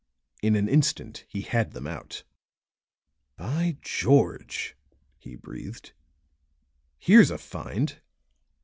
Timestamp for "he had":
1.29-1.73